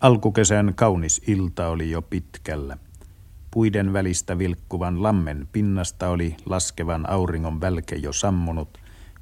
[0.00, 2.78] Alkukesän kaunis ilta oli jo pitkällä.
[3.50, 8.78] Puiden välistä vilkkuvan lammen pinnasta oli laskevan auringon välke jo sammunut,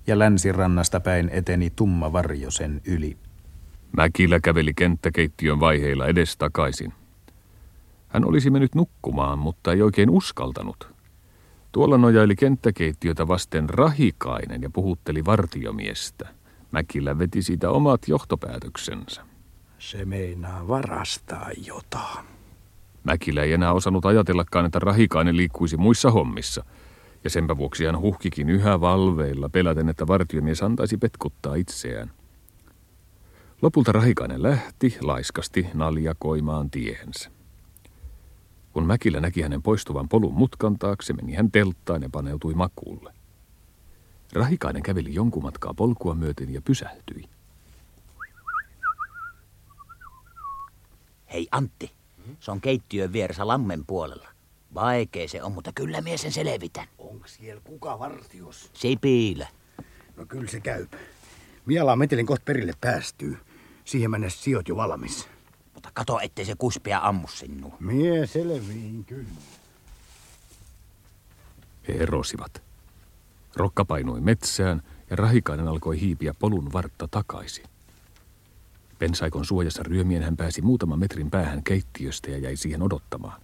[0.06, 3.16] ja länsirannasta päin eteni tumma varjo sen yli.
[3.96, 6.92] Mäkillä käveli kenttäkeittiön vaiheilla edestakaisin.
[8.08, 10.88] Hän olisi mennyt nukkumaan, mutta ei oikein uskaltanut.
[11.72, 16.28] Tuolla nojaili kenttäkeittiötä vasten rahikainen ja puhutteli vartiomiestä.
[16.70, 19.35] Mäkillä veti siitä omat johtopäätöksensä.
[19.78, 22.26] Se meinaa varastaa jotain.
[23.04, 26.64] Mäkillä ei enää osannut ajatellakaan, että rahikainen liikkuisi muissa hommissa.
[27.24, 32.10] Ja senpä vuoksi hän huhkikin yhä valveilla, peläten, että vartiomies antaisi petkuttaa itseään.
[33.62, 37.30] Lopulta rahikainen lähti laiskasti naljakoimaan tiehensä.
[38.72, 43.12] Kun Mäkillä näki hänen poistuvan polun mutkan taakse, meni hän telttaan ja paneutui makuulle.
[44.32, 47.35] Rahikainen käveli jonkun matkaa polkua myöten ja pysähtyi.
[51.36, 51.92] Hei Antti,
[52.40, 54.28] se on keittiön vieressä lammen puolella.
[54.74, 56.86] Vaikee se on, mutta kyllä mies sen selvitän.
[56.98, 58.70] Onko siellä kuka vartios?
[58.72, 59.48] Sipilä.
[60.16, 60.86] No kyllä se käy.
[61.66, 63.38] Miala metelin kohta perille päästyy.
[63.84, 65.28] Siihen mennessä sijoit jo valmis.
[65.74, 67.76] Mutta kato, ettei se kuspia ammu sinua.
[67.80, 69.28] Mie selviin kyllä.
[71.88, 72.62] He erosivat.
[73.56, 77.64] Rokka painui metsään ja rahikainen alkoi hiipiä polun vartta takaisin.
[78.98, 83.40] Pensaikon suojassa ryömien hän pääsi muutaman metrin päähän keittiöstä ja jäi siihen odottamaan.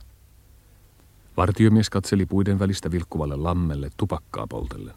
[1.36, 4.94] Vartiomies katseli puiden välistä vilkkuvalle lammelle tupakkaa poltellen.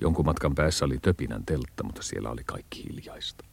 [0.00, 3.44] Jonkun matkan päässä oli töpinän teltta, mutta siellä oli kaikki hiljaista.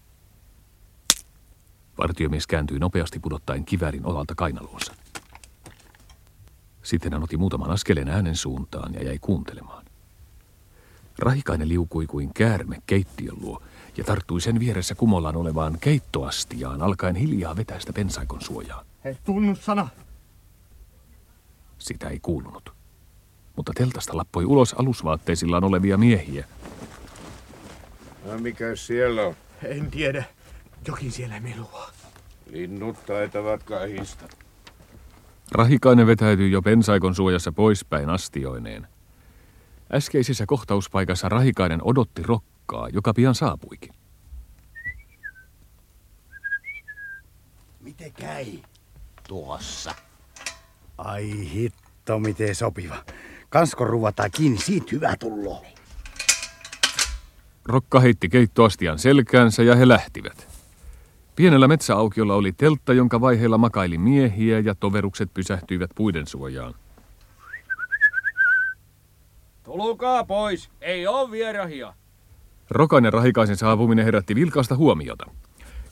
[1.98, 4.96] Vartiomies kääntyi nopeasti pudottaen kivärin olalta kainaluonsa.
[6.84, 9.86] Sitten hän otti muutaman askeleen äänen suuntaan ja jäi kuuntelemaan.
[11.20, 13.62] Rahikainen liukui kuin käärme keittiön luo
[13.98, 18.86] ja tarttui sen vieressä kumollaan olevaan keittoastiaan, alkaen hiljaa vetää sitä pensaikon suojaan.
[19.04, 19.88] Hei, tunnussana!
[21.78, 22.74] Sitä ei kuulunut.
[23.56, 26.46] Mutta teltasta lappoi ulos alusvaatteisillaan olevia miehiä.
[28.26, 29.36] No mikä siellä on?
[29.64, 30.24] En tiedä.
[30.88, 31.90] Jokin siellä melua.
[32.52, 34.26] Linnut taitavat kahista.
[35.52, 38.88] Rahikainen vetäytyi jo pensaikon suojassa poispäin astioineen.
[39.94, 42.57] Äskeisessä kohtauspaikassa Rahikainen odotti rokkaa,
[42.94, 43.94] joka pian saapuikin.
[47.80, 48.46] Miten käy?
[49.28, 49.96] Tuossa.
[50.98, 52.98] Ai hitto, miten sopiva.
[53.50, 55.64] Kansko ruvataan kiinni, siitä hyvä tullo.
[57.66, 60.48] Rokka heitti keittoastian selkäänsä ja he lähtivät.
[61.36, 66.74] Pienellä metsäaukiolla oli teltta, jonka vaiheilla makaili miehiä ja toverukset pysähtyivät puiden suojaan.
[69.64, 71.94] Tulkaa pois, ei oo vierahia.
[72.70, 75.26] Rokan ja Rahikaisen saapuminen herätti vilkaista huomiota.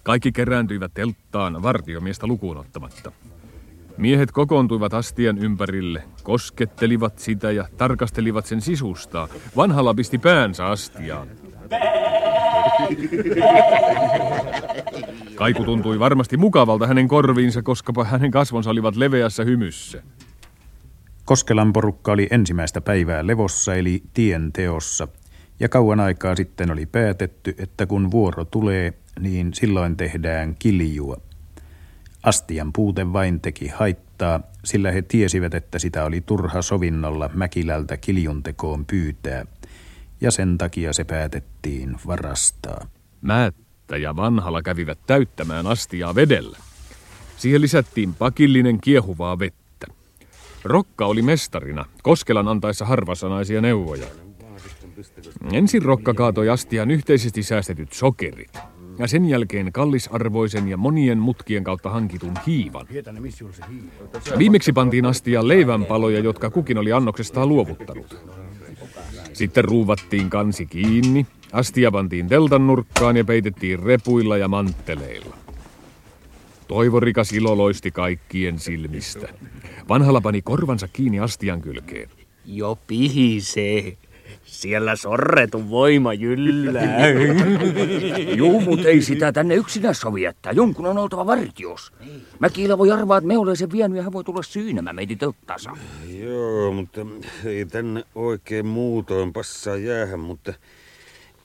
[0.03, 3.11] Kaikki kerääntyivät telttaan vartiomiestä lukuun ottamatta.
[3.97, 9.27] Miehet kokoontuivat astian ympärille, koskettelivat sitä ja tarkastelivat sen sisusta.
[9.55, 11.27] Vanhalla pisti päänsä astiaan.
[15.35, 20.03] Kaiku tuntui varmasti mukavalta hänen korviinsa, koska hänen kasvonsa olivat leveässä hymyssä.
[21.25, 25.07] Koskelan porukka oli ensimmäistä päivää levossa eli tien teossa,
[25.59, 31.17] ja kauan aikaa sitten oli päätetty, että kun vuoro tulee, niin silloin tehdään kiljua.
[32.23, 38.85] Astian puute vain teki haittaa, sillä he tiesivät, että sitä oli turha sovinnolla Mäkilältä kiljuntekoon
[38.85, 39.45] pyytää,
[40.21, 42.87] ja sen takia se päätettiin varastaa.
[43.21, 46.57] Määttä ja vanhalla kävivät täyttämään astiaa vedellä.
[47.37, 49.87] Siihen lisättiin pakillinen kiehuvaa vettä.
[50.63, 54.24] Rokka oli mestarina, Koskelan antaessa harvasanaisia neuvoja.
[55.51, 58.59] Ensin Rokka kaatoi astian yhteisesti säästetyt sokerit,
[58.99, 62.87] ja sen jälkeen kallisarvoisen ja monien mutkien kautta hankitun hiivan.
[64.37, 68.17] Viimeksi pantiin astiaan leivänpaloja, jotka kukin oli annoksestaan luovuttanut.
[69.33, 75.37] Sitten ruuvattiin kansi kiinni, astia pantiin teltan nurkkaan ja peitettiin repuilla ja mantteleilla.
[76.67, 79.27] Toivorikas ilo loisti kaikkien silmistä.
[79.89, 82.09] Vanhalla pani korvansa kiinni astian kylkeen.
[82.45, 83.97] Jo pihisee.
[84.61, 87.07] Siellä sorretun voima jyllää.
[88.37, 90.51] Juu, mut ei sitä tänne yksinä sovi jättää.
[90.51, 91.93] Jonkun on oltava vartios.
[92.39, 95.69] Mäkillä voi arvaa, että me olen sen vienyt ja hän voi tulla syynämään meitä telttaansa.
[96.07, 97.01] Joo, mutta
[97.45, 100.53] ei tänne oikein muutoin passaa jäähän, mutta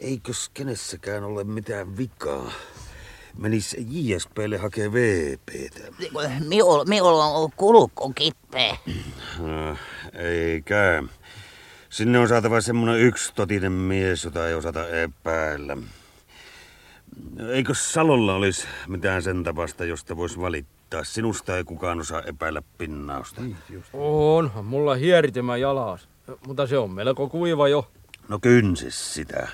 [0.01, 2.53] eikös kenessäkään ole mitään vikaa?
[3.39, 5.81] Menis JSPlle hakee VPtä.
[6.87, 8.77] Miol on kulukko kippeä.
[9.39, 9.77] No,
[10.29, 11.07] ei käy.
[11.91, 15.77] Sinne on saatava semmonen yksi totinen mies, jota ei osata epäillä.
[17.53, 21.05] Eikö Salolla olisi mitään sen tapasta, josta voisi valittaa?
[21.05, 23.43] Sinusta ei kukaan osaa epäillä pinnausta.
[23.93, 26.09] On, mulla hieritymä jalas.
[26.47, 27.91] Mutta se on melko kuiva jo.
[28.29, 29.49] No kynsis sitä.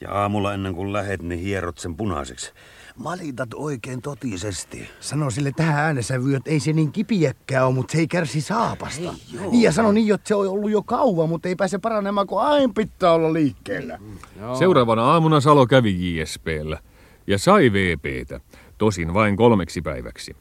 [0.00, 2.52] Ja aamulla ennen kuin lähet, niin hierot sen punaiseksi.
[2.96, 4.88] Malitat oikein totisesti.
[5.00, 9.14] Sano sille tähän äänesävyyn, että ei se niin kipiäkkää ole, mutta se ei kärsi saapasta.
[9.42, 12.26] Ei, niin ja sano niin, että se on ollut jo kauan, mutta ei pääse paranemaan,
[12.26, 13.98] kun aina pitää olla liikkeellä.
[14.40, 14.56] Joo.
[14.56, 16.78] Seuraavana aamuna Salo kävi JSPllä
[17.26, 18.40] ja sai VPtä,
[18.78, 20.36] tosin vain kolmeksi päiväksi.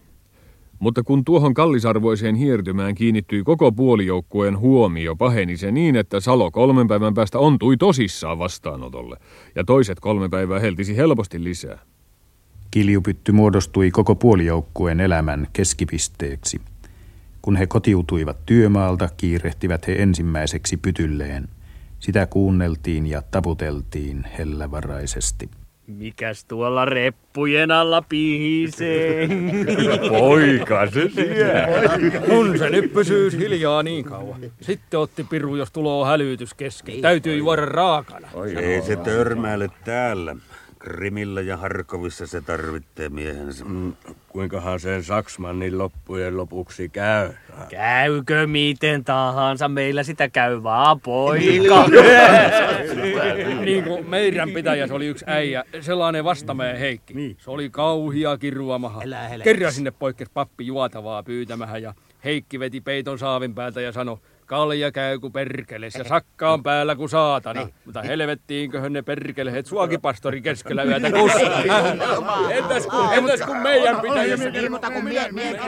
[0.79, 6.87] Mutta kun tuohon kallisarvoiseen hiertymään kiinnittyi koko puolijoukkueen huomio, paheni se niin, että Salo kolmen
[6.87, 9.17] päivän päästä ontui tosissaan vastaanotolle,
[9.55, 11.79] ja toiset kolme päivää heltisi helposti lisää.
[12.75, 16.61] Kiljupytty muodostui koko puolijoukkueen elämän keskipisteeksi.
[17.41, 21.47] Kun he kotiutuivat työmaalta, kiirehtivät he ensimmäiseksi pytylleen.
[21.99, 25.49] Sitä kuunneltiin ja taputeltiin hellävaraisesti.
[25.87, 29.27] Mikäs tuolla reppujen alla pihisee?
[30.09, 32.19] Poika se siellä.
[32.25, 34.41] Kun se nyt pysyy hiljaa niin kauan.
[34.61, 37.01] Sitten otti piru, jos tulo hälytys kesken.
[37.01, 38.27] Täytyy juoda raakana.
[38.61, 40.35] Ei se törmäile täällä.
[40.85, 43.65] Krimillä ja Harkovissa se tarvitsee miehensä.
[43.65, 43.93] Mm,
[44.29, 47.29] kuinkahan sen Saksmannin loppujen lopuksi käy?
[47.69, 51.85] Käykö miten tahansa, meillä sitä käy vaan poika.
[53.65, 57.13] niin kuin meidän pitäjäs oli yksi äijä, sellainen vastameen Heikki.
[57.13, 57.37] Niin.
[57.39, 59.01] Se oli kauhia kiruamaha.
[59.43, 61.93] Kerran sinne poikkes pappi juotavaa pyytämähän ja
[62.23, 66.95] Heikki veti peiton saavin päältä ja sanoi, kalja käy ku perkeles ja sakka on päällä
[66.95, 67.59] ku saatana.
[67.59, 67.73] Niin.
[67.85, 71.61] Mutta helvettiinköhän ne perkelehet suokipastori keskellä yötä kustaa.
[72.49, 74.43] entäs, kun, entäs kun meidän pitäisi...
[74.43, 75.59] Ilmoita kun mie, mie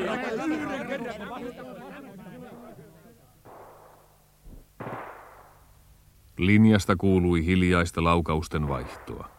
[6.37, 9.29] Linjasta kuului hiljaista laukausten vaihtoa.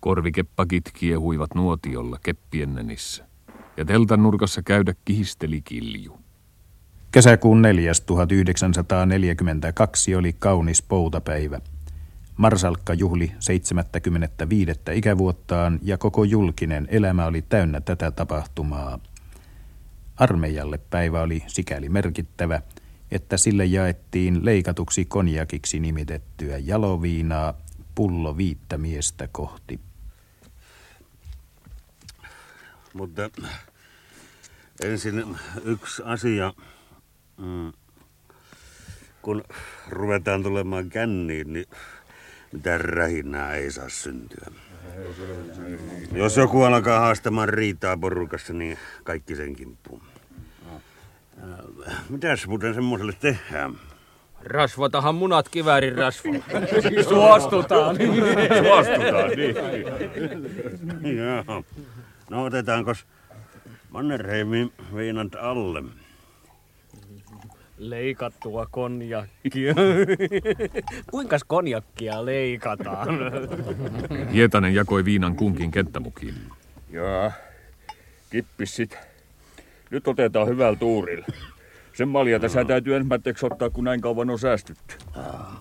[0.00, 2.86] Korvikeppakit kiehuivat nuotiolla keppien
[3.76, 6.25] ja teltan nurkassa käydä kihisteli kilju.
[7.16, 7.92] Kesäkuun 4.
[8.06, 11.60] 1942 oli kaunis poutapäivä.
[12.36, 14.72] Marsalkka juhli 75.
[14.94, 18.98] ikävuottaan ja koko julkinen elämä oli täynnä tätä tapahtumaa.
[20.16, 22.62] Armeijalle päivä oli sikäli merkittävä,
[23.10, 27.54] että sille jaettiin leikatuksi konjakiksi nimitettyä jaloviinaa
[27.94, 29.80] pullo viittä miestä kohti.
[32.94, 33.30] Mutta
[34.82, 36.52] ensin yksi asia
[37.38, 37.72] Mm.
[39.22, 39.44] Kun
[39.88, 41.66] ruvetaan tulemaan känniin, niin
[42.52, 44.46] mitään rähinää ei saa syntyä.
[46.12, 50.02] Jos joku alkaa haastamaan riitaa porukassa, niin kaikki sen kimppuun.
[52.08, 53.74] Mitäs muuten semmoiselle tehdään?
[54.44, 56.32] Rasvatahan munat kiväärin rasva.
[57.08, 57.96] Suostutaan.
[58.62, 61.16] Suostutaan, niin.
[61.16, 61.64] Joo.
[62.30, 62.92] No otetaanko
[63.90, 65.82] Mannerheimin viinat alle?
[67.78, 69.74] Leikattua konjakkia.
[71.10, 73.08] Kuinka konjakkia leikataan?
[74.32, 76.34] Hietanen jakoi viinan kunkin kenttämukiin.
[76.90, 77.32] Jaa,
[78.30, 78.98] kippissit.
[79.90, 81.26] Nyt otetaan hyvällä tuurilla.
[81.92, 84.96] Sen malja tässä täytyy ensimmäiseksi ottaa, kun näin kauan on säästytty.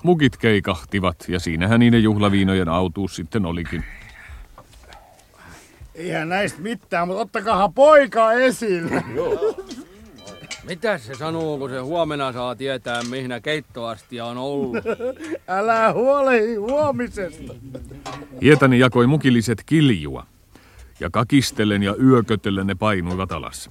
[0.03, 3.83] Mukit keikahtivat ja siinähän niiden juhlaviinojen autuus sitten olikin.
[5.95, 9.03] Eihän näistä mitään, mutta ottakahan poika esille.
[9.15, 9.55] Joo.
[10.67, 14.77] Mitä se sanoo, kun se huomenna saa tietää, mihin keittoastia on ollut?
[15.47, 17.53] Älä huolehi huomisesta.
[18.41, 20.25] Hietani jakoi mukilliset kiljua,
[20.99, 23.69] ja kakistellen ja yökötellen ne painuivat alas.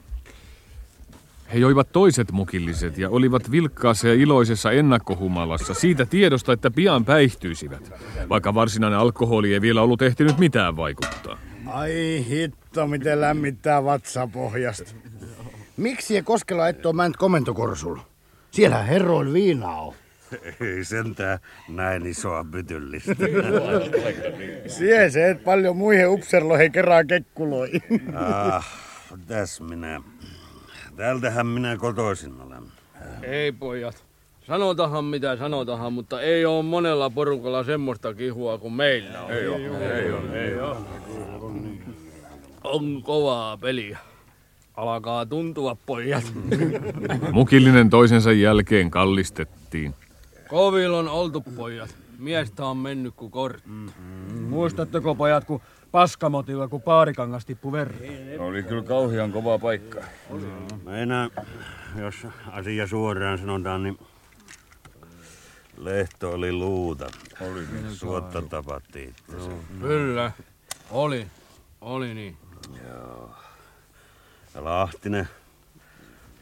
[1.53, 7.93] He joivat toiset mukilliset ja olivat vilkkaassa ja iloisessa ennakkohumalassa siitä tiedosta, että pian päihtyisivät,
[8.29, 11.39] vaikka varsinainen alkoholi ei vielä ollut ehtinyt mitään vaikuttaa.
[11.67, 14.95] Ai hitto, miten lämmittää vatsapohjasta.
[15.77, 18.03] Miksi ei Koskela et ole mänt komentokorsulla?
[18.51, 19.95] Siellä herroilla viinaa on.
[20.61, 21.39] Ei sentään
[21.69, 23.15] näin isoa pytyllistä.
[24.67, 27.71] Sie se, et paljon muihin upserloihin kerran kekkuloi.
[28.15, 28.67] ah,
[29.27, 30.03] tässä minä.
[30.97, 32.63] Täältähän minä kotoisin olen.
[33.23, 34.05] Ei pojat.
[34.47, 39.33] Sanotahan mitä sanotahan, mutta ei ole monella porukalla semmoista kihua kuin meillä on.
[39.33, 40.77] Ei ole, ei ole, ei ole.
[42.65, 43.99] On kovaa peliä.
[44.75, 46.33] Alkaa tuntua, pojat.
[47.33, 49.95] Mukillinen toisensa jälkeen kallistettiin.
[50.49, 51.97] Kovilla on oltu, pojat.
[52.19, 53.69] Miestä on mennyt kuin kortti.
[53.69, 54.43] Mm-hmm.
[54.43, 55.61] Muistatteko, pojat, kun
[55.93, 57.99] paskamotilla, kun paarikangas tippu verran?
[58.39, 60.01] Oli kyllä kauhean kova paikka.
[60.31, 60.89] Mm.
[60.89, 61.29] Enää,
[61.99, 63.99] jos asia suoraan sanotaan, niin
[65.77, 67.07] Lehto oli luuta.
[67.41, 67.67] Oli.
[67.93, 69.15] Suotta tapattiin.
[69.81, 70.33] Kyllä.
[70.91, 71.27] Oli.
[71.81, 72.37] Oli niin.
[74.55, 75.29] Ja Lahtinen.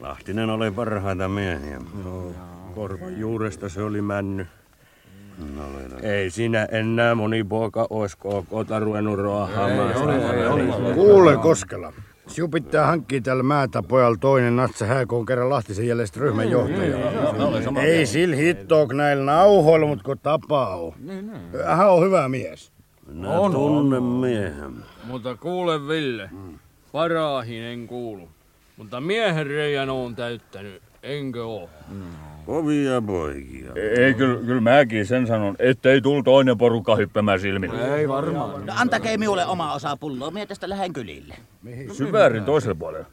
[0.00, 1.80] Lahtinen oli parhaita miehiä.
[2.04, 2.32] Joo,
[2.74, 4.46] korvan juuresta se oli männy.
[5.56, 6.06] No, oli.
[6.06, 9.94] Ei siinä enää moni poika ois kookota ruvennut roahaamaan.
[10.94, 11.92] Kuule Koskela.
[12.26, 16.96] Sinun pitää hankkia tällä määtä pojalla toinen natsa hääkoon kerran Lahtisen jäljestä ryhmän johtaja.
[17.82, 20.92] Ei sillä hittook näillä nauhoilla, mutta kun tapaa on.
[21.66, 22.72] Hän on hyvä mies.
[23.06, 24.74] Minä tunnen miehen.
[25.04, 26.30] Mutta kuule Ville,
[26.92, 28.28] parahin en kuulu.
[28.76, 31.70] Mutta miehen reijän on täyttänyt, enkö oo?
[32.46, 33.72] Kovia poikia.
[34.00, 37.96] Ei, kyllä, kyllä mäkin sen sanon, ettei tul toinen porukka hyppämään silmille.
[37.96, 38.66] Ei varmaan.
[38.66, 41.34] No, antakee minulle oma osa pulloa, mie tästä lähden kylille.
[41.92, 43.06] Syväärin toiselle puolelle.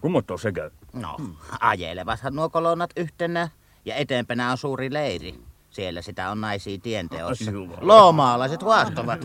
[0.00, 0.70] Kummotto se käy?
[0.92, 1.16] No,
[1.60, 3.48] ajelevathan nuo kolonnat yhtenä
[3.84, 5.34] ja eteenpänä on suuri leiri.
[5.70, 7.52] Siellä sitä on naisia tienteossa.
[7.80, 9.24] Loomaalaiset huastovat.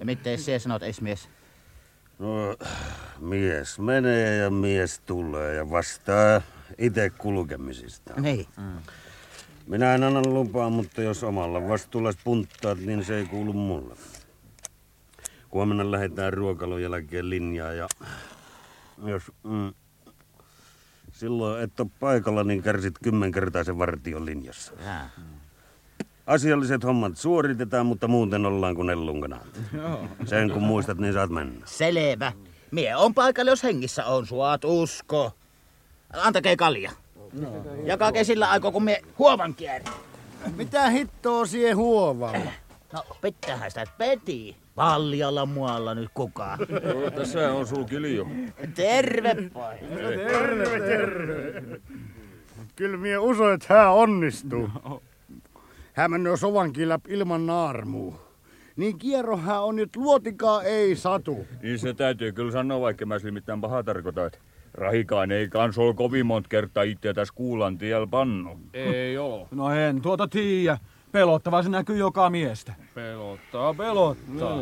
[0.00, 1.28] Ja miten sinä sanot, esmies?
[2.18, 2.56] No,
[3.20, 6.42] mies menee ja mies tulee ja vastaa
[6.78, 8.20] itse kulkemisista.
[8.20, 8.46] Niin.
[9.66, 13.94] Minä en anna lupaa, mutta jos omalla vastuulla spunttaat, niin se ei kuulu mulle.
[15.52, 17.88] Huomenna lähdetään ruokalon jälkeen linjaa ja
[19.04, 19.74] jos mm,
[21.12, 24.72] silloin et ole paikalla, niin kärsit kymmenkertaisen vartion linjassa.
[24.84, 25.10] Jaa.
[26.26, 29.46] Asialliset hommat suoritetaan, mutta muuten ollaan kuin ellunkanat.
[30.24, 31.66] Sen kun muistat, niin saat mennä.
[31.66, 32.32] Selvä.
[32.70, 34.26] Mie on paikalla, jos hengissä on.
[34.26, 35.32] Suat usko.
[36.12, 36.90] Antakee kalja.
[37.84, 39.94] Jakake sillä aikaa, kun mie huovan kierrän.
[40.56, 42.50] Mitä hittoa siihen huovalla?
[42.92, 44.56] No, pitäähän sitä peti.
[44.74, 46.58] Paljalla muualla nyt kukaan.
[47.14, 48.28] Tässä on sul kilju.
[48.74, 49.74] Terve, poi.
[49.96, 51.62] Terve, terve.
[52.76, 54.68] Kyllä mie uso, että hän onnistuu.
[54.68, 54.92] Hän
[56.08, 58.20] menee sovankin läpi ilman naarmuu.
[58.76, 61.46] Niin kierrohän on nyt luotikaa ei satu.
[61.62, 64.38] Niin se täytyy kyllä sanoa, vaikka mä sillä mitään pahaa tarkoita, että
[64.74, 68.60] Rahikaan ei kans ole kovin monta kertaa itse tässä kuulan tiellä pannu.
[68.74, 69.48] Ei oo.
[69.50, 70.78] No en tuota tiiä.
[71.12, 72.74] Pelottava se näkyy joka miestä.
[72.94, 74.58] Pelottaa, pelottaa.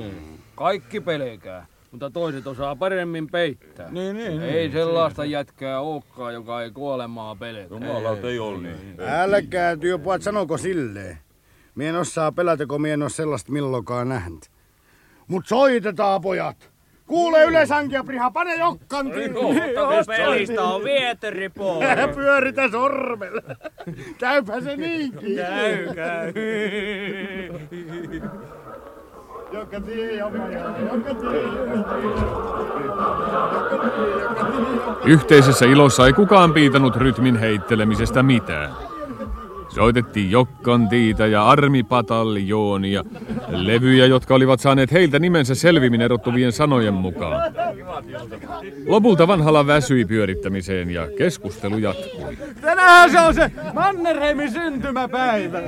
[0.55, 3.91] Kaikki pelkää, mutta toiset osaa paremmin peittää.
[3.91, 7.67] Niin, niin, Ei sellaista jätkää olekaan, joka ei kuolemaa pelkää.
[7.71, 9.01] Jumalauta ei ole niin.
[9.01, 11.19] Älkää työpojat sanoko silleen.
[11.75, 14.51] Mie en osaa pelätä, kun mie en oo sellaista milloinkaan nähnyt.
[15.29, 16.71] Mut soitetaan pojat.
[17.07, 19.11] Kuule yleisankia, Priha, pane jokkan
[20.07, 21.51] Pelistä on vieteri
[22.15, 23.43] pyöritä sormella.
[24.19, 25.37] Käypä se niinkin.
[25.37, 26.33] Käy, käy.
[29.55, 31.43] Joka tie, joka jää, joka tie.
[35.05, 38.71] Yhteisessä ilossa ei kukaan piitannut rytmin heittelemisestä mitään.
[39.75, 43.05] Soitettiin Jokkantiita ja armipataljonia,
[43.49, 47.55] levyjä, jotka olivat saaneet heiltä nimensä selvimmin erottuvien sanojen mukaan.
[48.87, 52.39] Lopulta vanhalla väsyi pyörittämiseen ja keskustelu jatkui.
[52.61, 55.63] Tänään se on se Mannerheimin syntymäpäivä.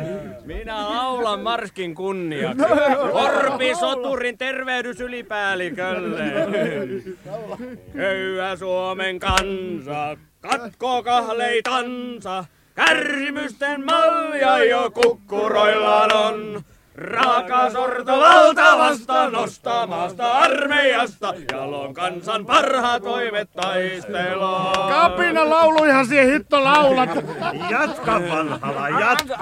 [0.45, 2.65] Minä laulan Marskin kunniaksi.
[3.13, 6.33] Korpi soturin tervehdys ylipäällikölle.
[7.93, 12.45] Köyhä Suomen kansa, katko kahleitansa.
[12.76, 16.62] Kärsimysten malja jo kukkuroillaan on.
[16.97, 24.73] Raaka sorto valtavasta nostamasta armeijasta, jalon kansan parhaat toimet taistelua.
[24.88, 27.11] Kapina lauluihan siihen hitto laulat.
[27.71, 29.37] Jatka vanhala, jatka!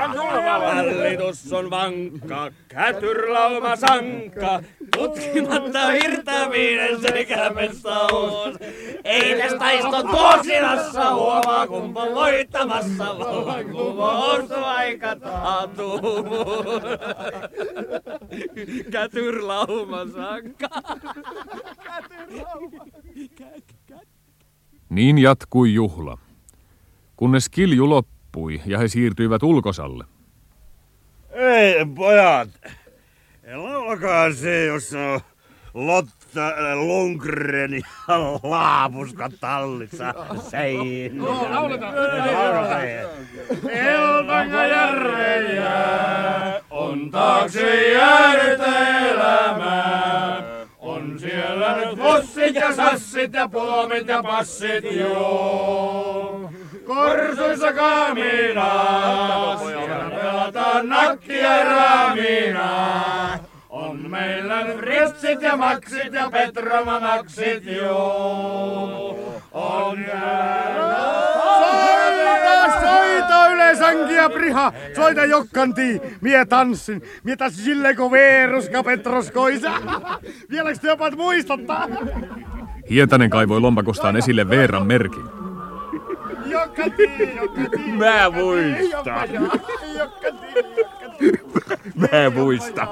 [0.74, 4.60] Hallitus on vankka, kätyrlauma sankka,
[4.96, 8.56] tutkimatta hirtäminen sekä mestaus.
[9.04, 16.10] Ei tästä taiston tuosinassa huomaa, kumpa on voittamassa vallankumous aika taatuu.
[18.90, 20.68] Kätyrlauma sankka.
[24.88, 26.18] Niin jatkui juhla,
[27.16, 30.04] kunnes kilju loppui ja he siirtyivät ulkosalle.
[31.30, 32.48] Ei, pojat.
[33.54, 35.20] Laulakaa se, jos on
[35.74, 37.80] Lotta äh, Lundgren ja
[38.42, 40.14] Laapuska tallissa
[40.50, 41.54] seinällä.
[41.54, 41.94] Lauletaan.
[43.68, 45.72] Eltanga järvejä
[46.94, 48.60] on taakse jäänyt
[49.10, 50.42] elämää.
[50.78, 56.50] On siellä nyt fossit ja sassit ja puomit ja passit joo.
[56.86, 63.38] Korsuissa kaminaa, siellä pelataan nakkia ja raminaa.
[63.68, 69.18] On meillä nyt Fritsit ja Maksit ja Petromamaksit joo.
[69.52, 71.23] On jäänyt
[72.84, 76.00] Soita yleisankia priha, soita jokkanti.
[76.20, 79.72] Mie tanssin, mie tanssin silleen kun Veeruska Petroskoisa.
[80.50, 81.88] Vieläks te jopa muistattaa?
[82.90, 85.24] Hietanen kaivoi lompakostaan esille Veeran merkin.
[87.98, 89.28] Mä muistan.
[91.94, 92.88] Mä muistan.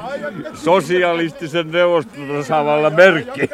[0.55, 3.51] Sosialistisen neuvostotasavallan merkki.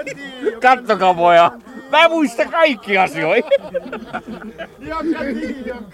[0.63, 1.51] Kattokaa poja.
[1.91, 3.49] Mä muistan kaikki asioita.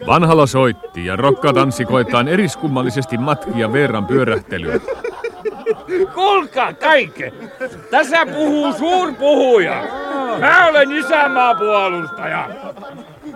[0.07, 4.81] Vanhala soitti ja rokka tanssi koetaan eriskummallisesti matkia Veeran pyörähtelyä.
[6.15, 7.25] Kuulkaa kaikki.
[7.91, 9.85] Tässä puhuu suurpuhuja.
[10.41, 12.49] Mä olen isänmaapuolustaja.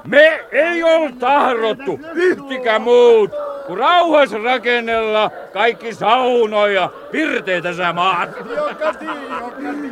[0.05, 3.31] Me ei ole tahdottu yhtikään muut,
[3.69, 8.31] kun rauhassa rakennella kaikki saunoja, pirteitä sä maat.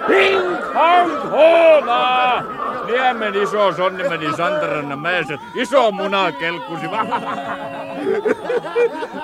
[0.09, 0.41] Hing
[0.75, 2.43] hong hooma!
[2.87, 6.87] Niemen iso sonni meni Santarannan mäessä, iso muna kelkkusi.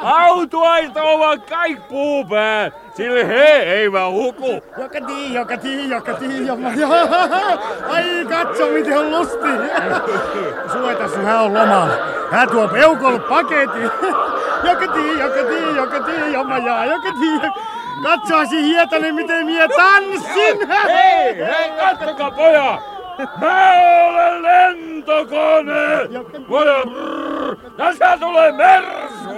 [0.03, 4.63] Autuaista ovat kaikki puupäät, sillä he eivät huku.
[4.79, 6.85] Jokkati, jokkati, jokkati, jokkati.
[7.93, 9.49] Ai katso miten on lusti.
[10.73, 11.95] Suetas hän on lomalla.
[12.31, 13.91] Hän tuo peukol paketin.
[14.69, 17.53] Jokkati, jokkati, jokkati, jomma jaa, jokkati.
[18.03, 20.69] Katsoasi Hietanen miten mie tanssin.
[20.69, 22.81] Hei, hei, kattokaa pojat!
[23.41, 23.73] Mä
[24.09, 26.09] olen lentokone!
[26.49, 29.29] Mulla brrr, tässä tulee mersu!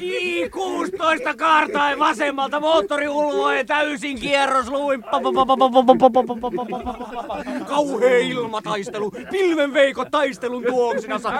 [0.00, 5.04] I-16 kaartain vasemmalta moottori ulvoen täysin kierrosluin.
[7.64, 11.32] Kauhea ilmataistelu, pilvenveikot taistelun tuoksinassa.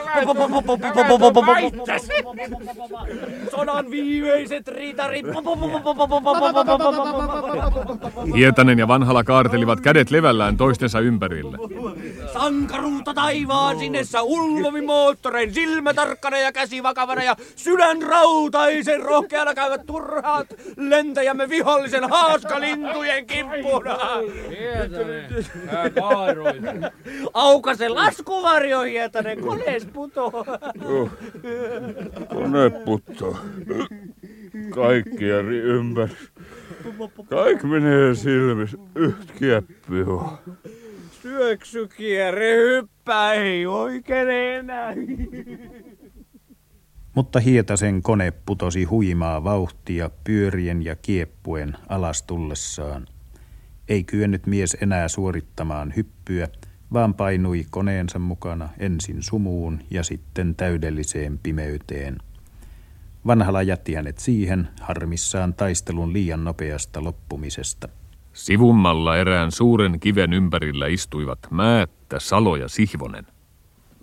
[3.50, 5.26] Sodan viimeiset ritarit.
[8.36, 11.58] Hietanen ja Vanhala kaartelivat kädet levällään toistensa ympärillä.
[12.32, 19.86] Sankaruutta taivaan sinessä ulvovi moottorein, silmä tarkkana ja käsi vakavana ja sydän rautaisen rohkeana käyvät
[19.86, 23.26] turhaat lentäjämme vihollisen haaskalintujen
[26.52, 26.90] kimppuna.
[27.34, 30.44] Aukase laskuvarjo, Hietanen, konees putoo.
[32.28, 33.36] Kone puttoo.
[34.70, 36.14] Kaikki eri ympäri.
[37.30, 40.38] Kaikki menee silmissä yhtä pihoa.
[41.22, 44.94] Syöksykierre hyppää, ei oikein enää.
[47.14, 53.06] Mutta Hietasen kone putosi huimaa vauhtia pyörien ja kieppuen alas tullessaan.
[53.88, 56.48] Ei kyennyt mies enää suorittamaan hyppyä,
[56.92, 62.18] vaan painui koneensa mukana ensin sumuun ja sitten täydelliseen pimeyteen.
[63.26, 67.88] Vanhala jätti hänet siihen, harmissaan taistelun liian nopeasta loppumisesta.
[68.32, 73.26] Sivummalla erään suuren kiven ympärillä istuivat Määttä, Salo ja Sihvonen.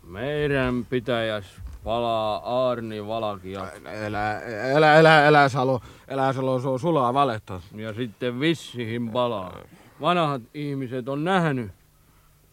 [0.04, 1.46] Meidän pitäjäs
[1.90, 3.68] palaa Arni Valakia.
[4.06, 7.62] Elä, elä, elä, elä Salo, elä Salo, se on sulaa valetta.
[7.76, 9.58] Ja sitten vissihin palaa.
[10.02, 11.72] Vanhat ihmiset on nähnyt.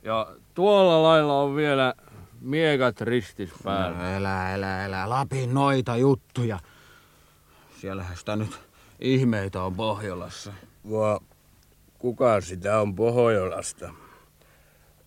[0.03, 1.95] Ja tuolla lailla on vielä
[2.41, 4.17] miekat ristis päällä.
[4.17, 6.59] Elä, elä, elä, Lapin noita juttuja.
[7.81, 8.61] Siellähän sitä nyt
[9.01, 10.53] ihmeitä on Pohjolassa.
[10.91, 11.21] Vaan
[11.99, 13.91] kuka sitä on Pohjolasta?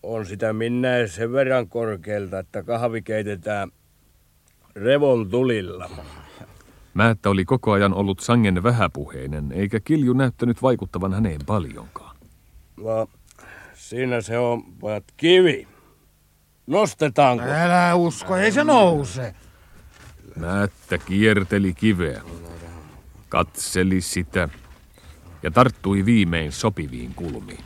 [0.03, 3.71] On sitä minne sen verran korkealta, että kahvi keitetään
[4.83, 5.89] revon tulilla.
[6.93, 12.15] Määttä oli koko ajan ollut sangen vähäpuheinen, eikä Kilju näyttänyt vaikuttavan häneen paljonkaan.
[12.83, 13.07] Vaan
[13.73, 15.67] siinä se on pojat kivi.
[16.67, 17.43] Nostetaanko?
[17.43, 19.35] Älä usko, ei se nouse.
[20.35, 22.21] Määttä kierteli kiveä,
[23.29, 24.49] katseli sitä
[25.43, 27.63] ja tarttui viimein sopiviin kulmiin.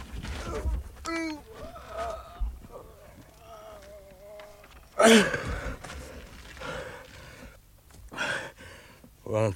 [9.31, 9.55] Vaan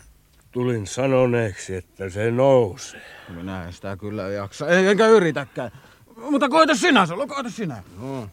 [0.52, 3.02] tulin sanoneeksi, että se nousee.
[3.30, 5.72] Minä en sitä kyllä jaksa, ei, enkä yritäkään.
[6.16, 7.84] Mutta koita sinä, Salo, koita sinä.
[7.98, 8.30] No.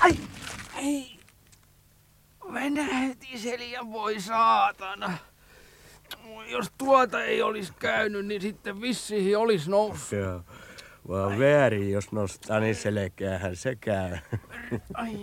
[0.00, 0.12] Ai,
[0.76, 1.20] ei.
[2.52, 5.18] Venähti se liian voi saatana.
[6.48, 10.18] Jos tuota ei olisi käynyt, niin sitten vissiin olisi noussut.
[10.18, 10.42] Joo.
[11.08, 14.18] Vaan väärin, jos nostaa, niin selkeähän se käy.
[14.94, 15.16] Ai.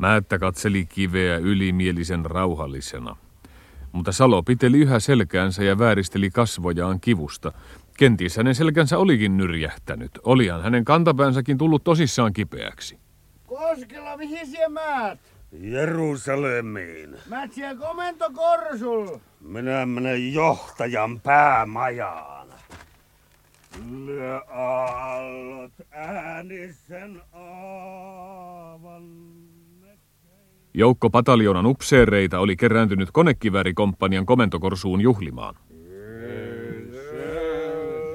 [0.00, 3.16] Määttä katseli kiveä ylimielisen rauhallisena.
[3.92, 7.52] Mutta Salo piteli yhä selkäänsä ja vääristeli kasvojaan kivusta.
[7.98, 10.10] Kenties hänen selkänsä olikin nyrjähtänyt.
[10.22, 12.98] Olihan hänen kantapäänsäkin tullut tosissaan kipeäksi.
[13.46, 15.18] Koskela, mihin sie määt?
[15.52, 17.16] Jerusalemiin.
[17.28, 19.18] Määt sie komentokorsul.
[19.40, 22.48] Minä menen johtajan päämajaan.
[23.90, 29.39] Lyö aallot äänisen aavan.
[30.74, 35.54] Joukko pataljonan upseereita oli kerääntynyt konekiväärikomppanian komentokorsuun juhlimaan.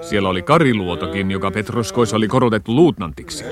[0.02, 3.46] Siellä oli Kariluotokin, joka Petroskois oli korotettu luutnantiksi.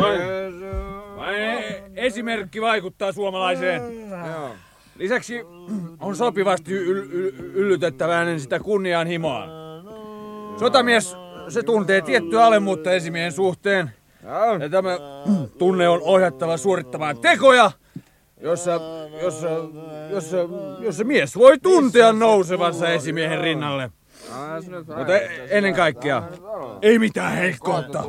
[1.95, 3.81] Esimerkki vaikuttaa suomalaiseen.
[4.95, 5.41] Lisäksi
[5.99, 9.47] on sopivasti yl- yl- yllytettävä hänen sitä kunnianhimoa.
[10.59, 11.15] Sotamies,
[11.49, 13.91] se tuntee tiettyä alemmuutta esimiehen suhteen.
[14.59, 14.97] Ja tämä
[15.57, 17.71] tunne on ohjattava suorittamaan tekoja,
[18.43, 18.79] jossa,
[19.21, 19.47] jossa,
[20.09, 20.37] jossa,
[20.79, 23.91] jossa mies voi tuntea nousevansa esimiehen rinnalle.
[24.97, 25.13] Mutta
[25.49, 26.23] ennen kaikkea,
[26.81, 28.03] ei mitään heikkoutta.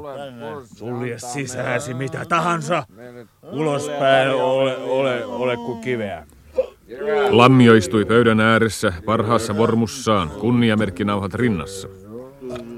[0.76, 2.86] Sulje sisääsi mitä tahansa.
[3.52, 6.26] Ulospäin ole, ole, ole kuin kiveä.
[7.30, 11.88] Lammio istui pöydän ääressä parhaassa vormussaan, kunniamerkkinauhat rinnassa.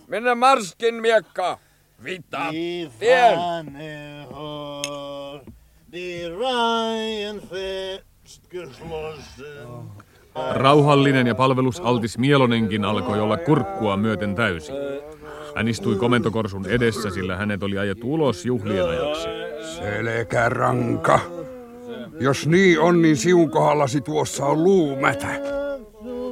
[0.08, 1.58] minne Marskin miekka
[2.52, 3.38] Die tien.
[10.52, 14.72] Rauhallinen ja palvelusaltis Mielonenkin alkoi olla kurkkua myöten täysi.
[15.56, 19.28] Hän istui komentokorsun edessä, sillä hänet oli ajettu ulos juhlien ajaksi.
[19.76, 21.20] Selkäranka.
[22.20, 25.59] Jos niin on, niin siun kohdallasi tuossa on luumätä.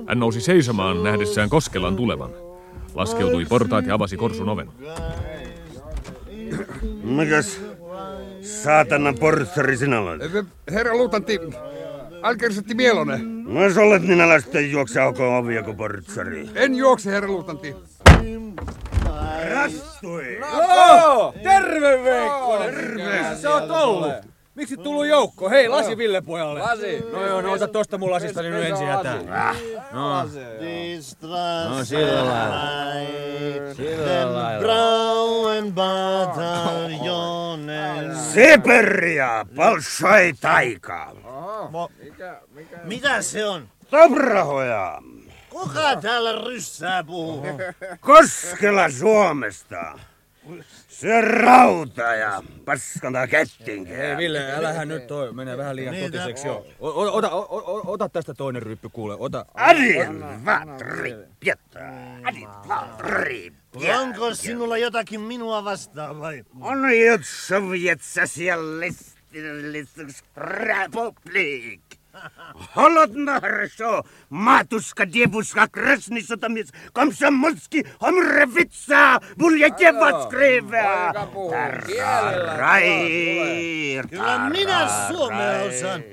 [0.09, 2.31] Hän nousi seisomaan nähdessään Koskelan tulevan.
[2.95, 4.69] Laskeutui portaat ja avasi korsun oven.
[7.03, 7.61] Mikäs
[8.41, 10.23] saatana portsari sinä olet?
[10.71, 11.41] Herra luutantti,
[12.23, 13.45] Alkersetti Mielonen.
[13.45, 16.49] No jos olet, niin älä sitten juokse aukoon ovia kuin portsari.
[16.55, 17.77] En juokse, herra luutantti.
[19.55, 20.39] Rastui!
[20.41, 22.75] No, terve Veikkonen!
[22.75, 23.19] Terve!
[23.19, 24.13] Missä sä oot ollut?
[24.59, 25.51] Miksi tullut joukko?
[25.51, 26.61] Hei, lasi Ville pojalle.
[26.61, 27.05] Lasi.
[27.13, 29.55] No joo, no ota tosta mun lasista niin nyt ensin hätää.
[29.93, 30.29] No.
[30.61, 33.75] Die Straße No sillä lailla.
[33.75, 35.73] Sillä lailla.
[35.75, 36.97] Bataillonen.
[38.17, 41.13] Siberia, Bolshoi taika.
[42.85, 43.69] Mitä se on?
[43.91, 45.03] Tabrahoja.
[45.51, 47.47] Kuka täällä ryssää puhuu?
[48.01, 49.99] Koskela Suomesta.
[50.89, 54.01] Se rauta ja paskanta kettinkään.
[54.01, 56.67] Ei Ville, älähän nyt toi, menee vähän liian Niin, totiseksi jo.
[56.81, 57.31] Ota,
[57.87, 59.47] ota tästä toinen ryppy kuule, ota.
[59.55, 61.81] Adin vatri piettä.
[62.25, 63.53] Adin vatri
[64.01, 66.45] Onko sinulla jotakin minua vastaan vai?
[66.61, 71.98] On jut Sovjet Socialistisk Republik.
[72.74, 81.14] Холодно хорошо, матушка, девушка, красный сотомец, комсомольский, омравица, бульякева скривя.
[82.58, 86.04] Rair, Kyllä minä suomea osaan.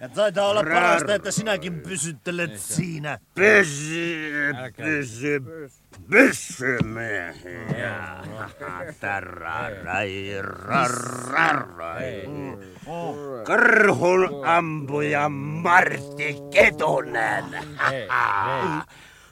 [0.00, 3.18] Ja taitaa olla parasta, että sinäkin pysyttelet siinä.
[3.34, 4.32] Pysy,
[4.76, 5.42] pysy,
[6.10, 6.78] pysy.
[6.84, 8.16] miehiä.
[9.00, 12.22] Tarrarai, rarrarai.
[13.44, 17.44] Karhun ampuja Martti Ketonen.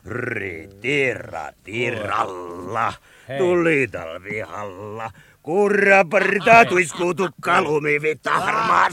[0.07, 2.93] Ritira tiralla,
[3.39, 5.11] tuli talvihalla.
[5.47, 8.89] Kurra parta tuiskuutu kalumi vitta harmaa.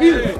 [0.00, 0.34] Ei!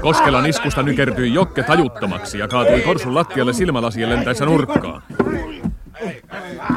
[0.00, 5.02] Koskelan iskusta nykertyi Jokke tajuttomaksi ja kaatui korsun lattialle silmälasien lentäessä nurkkaan.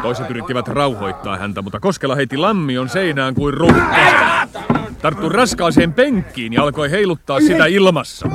[0.02, 4.48] Toiset yrittivät rauhoittaa häntä, mutta Koskela heitti lammion seinään kuin rukka.
[5.02, 8.30] Tarttui raskaaseen penkkiin ja alkoi heiluttaa sitä ilmassa.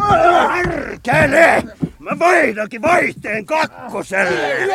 [1.03, 1.63] Kele!
[1.99, 4.69] Mä vaihdakin vaihteen kakkoselle!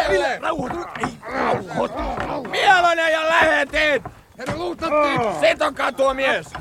[2.48, 4.04] Mielonen ja lähetit!
[4.38, 6.54] Herra luutnantti, setokaa tuo mies!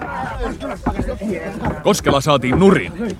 [1.82, 3.16] Koskela saatiin nurin.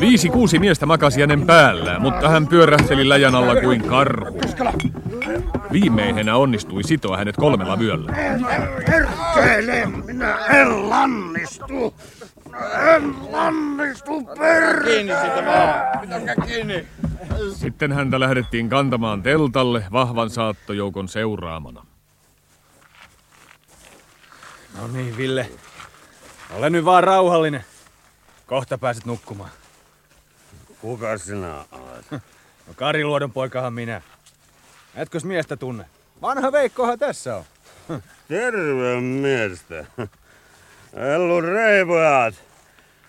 [0.00, 4.40] Viisi kuusi miestä makasi hänen päällään, mutta hän pyörähteli läjän alla kuin karhu.
[5.72, 8.12] Viimeisenä onnistui sitoa hänet kolmella vyöllä.
[8.86, 9.86] Perkele!
[10.06, 11.94] Minä en lannistu!
[12.94, 14.24] En lannistu.
[14.84, 16.00] Kiinni siitä vaan!
[16.00, 16.86] Pitäkää kiinni!
[17.54, 21.86] Sitten häntä lähdettiin kantamaan teltalle vahvan saattojoukon seuraamana.
[24.78, 25.50] No niin, Ville.
[26.50, 27.64] Ole nyt vaan rauhallinen.
[28.46, 29.50] Kohta pääset nukkumaan.
[30.80, 32.06] Kuka sinä olet?
[32.66, 34.02] No Kari Luodon poikahan minä.
[34.94, 35.84] Etkös miestä tunne?
[36.22, 37.44] Vanha Veikkohan tässä on.
[38.28, 39.84] Terve miestä.
[41.14, 42.34] Ellu reipojat.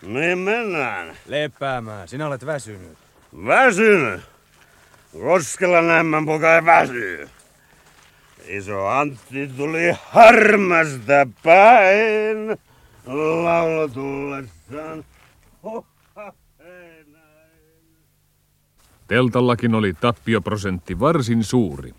[0.02, 1.16] Mihin mennään?
[1.26, 2.08] Lepäämään.
[2.08, 2.98] Sinä olet väsynyt.
[3.48, 4.22] Väsynyt?
[5.12, 7.30] Koskella nämmän poka ei väsy.
[8.48, 12.58] Iso Antti tuli harmasta päin.
[13.44, 15.06] Laulu tullessaan.
[19.08, 21.92] Teltallakin oli tappioprosentti varsin suuri.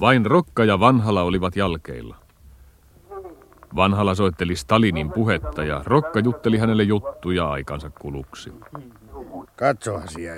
[0.00, 2.19] Vain Rokka ja Vanhala olivat jalkeilla.
[3.76, 8.52] Vanhala soitteli Stalinin puhetta ja Rokka jutteli hänelle juttuja aikansa kuluksi.
[9.56, 10.32] Katso asia.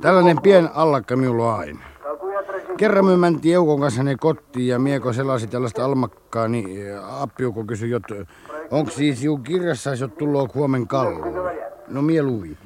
[0.00, 1.84] Tällainen pien allakka minulla on aina.
[2.76, 7.92] Kerran me mentiin Eukon kanssa ne kotiin ja Mieko selasi tällaista almakkaa, niin appiuko kysyi,
[7.92, 8.14] että
[8.70, 11.26] onko siis juu kirjassa, jos tullut huomen kallo?
[11.88, 12.56] No mie luvi.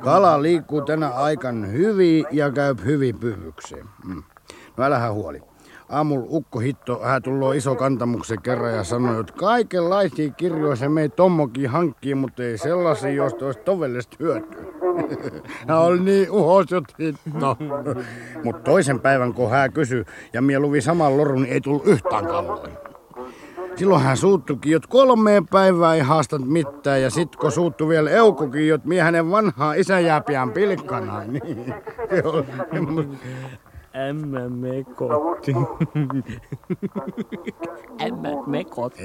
[0.00, 3.86] Kala liikkuu tänä aikan hyvin ja käy hyvin pyhykseen.
[4.04, 4.22] Mm.
[4.76, 5.51] No älähän huoli.
[5.92, 11.08] Aamulla Ukko Hitto, hän tulloo iso kantamuksen kerran ja sanoi, että kaikenlaisia kirjoja se mei
[11.08, 14.62] tommokin hankkii, mutta ei sellaisia, joista olisi tovellista hyötyä.
[15.68, 16.66] hän oli niin uhos,
[17.00, 17.56] hitto.
[18.44, 22.26] mutta toisen päivän, kun hän kysyi ja mie luvi saman lorun, niin ei tullut yhtään
[22.26, 22.72] kalloin.
[23.76, 27.02] Silloin hän suuttukin, että kolmeen päivää ei haastat mitään.
[27.02, 31.22] Ja sit kun suuttu vielä Eukokin, että mie hänen vanhaa isä jää pian pilkkana.
[31.32, 31.74] Niin.
[33.96, 35.52] Ämmä me kotti.
[38.06, 39.04] Ämmä me kottaa.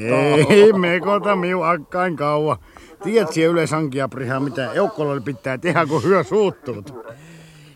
[0.50, 2.58] Ei me kota miu akkain kauan.
[3.04, 6.94] Tiedät siellä yleensä hankia prihaa, mitä Eukkolle pitää tehdä, kun hyö suuttuut.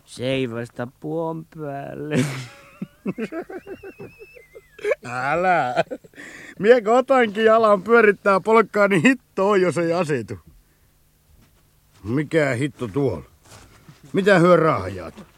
[0.05, 2.15] Seivästä puon päälle.
[5.05, 5.75] Älä.
[6.59, 10.39] Mie kotankin jalan pyörittää polkkaa, niin hitto on, jos ei asetu.
[12.03, 13.23] Mikä hitto tuolla?
[14.13, 15.30] Mitä hyö rahjaat?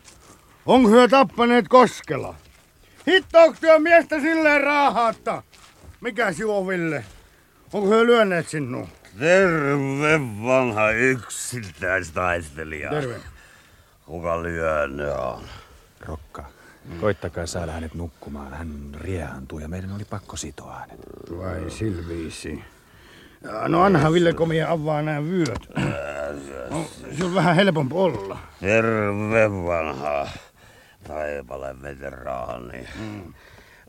[0.65, 2.35] Onko hyö tappaneet koskella?
[3.07, 5.43] Hitto, onko työ miestä silleen raahaatta?
[6.01, 7.05] Mikä juo Ville?
[7.73, 8.87] Onko hyö lyöneet sinua?
[9.19, 12.89] Terve vanha yksittäistaistelija.
[12.89, 13.15] Terve.
[14.05, 15.43] Kuka lyönne on?
[15.99, 16.45] Rokka,
[17.01, 18.53] koittakaa saada hänet nukkumaan.
[18.53, 20.99] Hän riehantuu ja meidän oli pakko sitoa hänet.
[21.37, 22.63] Vai silviisi.
[23.67, 25.69] No anna Ville komia avaa nämä vyöt.
[26.69, 26.85] No,
[27.17, 28.39] se on vähän helpompi olla.
[28.59, 30.27] Terve vanha
[31.03, 32.87] taipale veteraani.
[32.99, 33.33] Mm.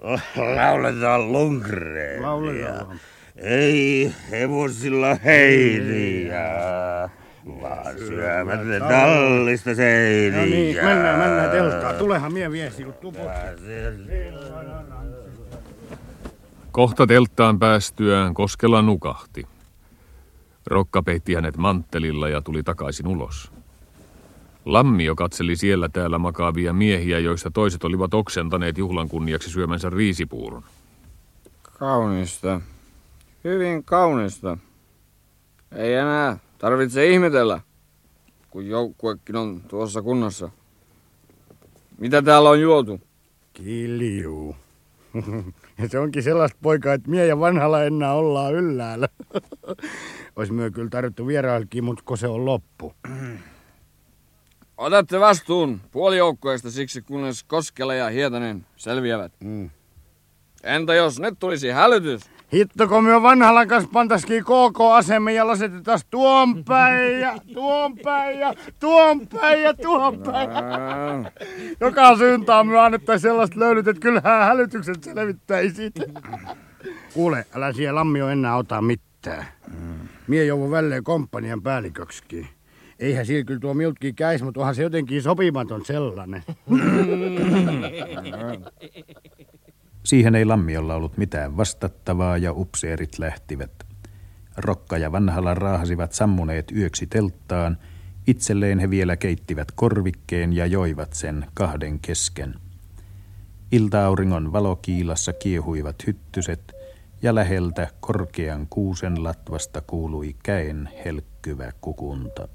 [0.56, 2.22] Lauletaan Lundgrenia.
[2.22, 3.00] Lauletaan.
[3.36, 6.44] Ei hevosilla heiriä,
[7.46, 10.40] vaan syömättä tallista seiniä.
[10.40, 11.94] No niin, mennään, mennään telttaan.
[11.94, 13.30] Tulehan mie viesti, kun tupot.
[16.70, 19.46] Kohta telttaan päästyään Koskela nukahti.
[20.66, 23.53] Rokka peitti hänet manttelilla ja tuli takaisin ulos.
[24.64, 30.62] Lammio katseli siellä täällä makaavia miehiä, joista toiset olivat oksentaneet juhlan kunniaksi syömänsä riisipuuron.
[31.78, 32.60] Kaunista.
[33.44, 34.58] Hyvin kaunista.
[35.72, 37.60] Ei enää tarvitse ihmetellä,
[38.50, 40.50] kun joukkuekin on tuossa kunnossa.
[41.98, 43.00] Mitä täällä on juotu?
[43.52, 44.56] Kilju.
[45.78, 49.08] Ja se onkin sellaista poikaa, että mie ja vanhalla enää ollaan ylhäällä.
[50.36, 52.94] Ois myö kyllä tarvittu vierailkin, mutta kun se on loppu.
[54.76, 59.32] Otatte vastuun puolijoukkueesta siksi, kunnes Koskela ja Hietanen selviävät.
[59.40, 59.70] Mm.
[60.62, 62.30] Entä jos nyt tulisi hälytys?
[62.52, 68.54] Hitto, kun me vanhalla kanssa pantaskiin KK-asemme ja lasetetaan tuon päin ja tuon päin ja
[68.80, 70.50] tuon päin ja tuon päin.
[71.80, 75.92] Joka suuntaan me annettaisiin sellaista löydyt, että kyllähän hälytykset selvittäisi.
[77.14, 79.46] Kuule, älä siellä lammio enää ota mitään.
[80.26, 82.48] Mie joudun välleen komppanian päälliköksikin.
[83.04, 86.42] Eihän sillä kyllä tuo miltkin käis, mutta onhan se jotenkin sopimaton sellainen.
[90.04, 93.70] Siihen ei Lammiolla ollut mitään vastattavaa ja upseerit lähtivät.
[94.56, 97.76] Rokka ja Vanhala raahasivat sammuneet yöksi telttaan.
[98.26, 102.54] Itselleen he vielä keittivät korvikkeen ja joivat sen kahden kesken.
[103.72, 106.72] Ilta-auringon valokiilassa kiehuivat hyttyset
[107.22, 112.48] ja läheltä korkean kuusen latvasta kuului käen helkkyvä kukunta.